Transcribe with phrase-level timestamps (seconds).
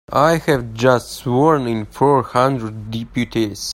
[0.11, 3.69] I've just sworn in four hundred deputies.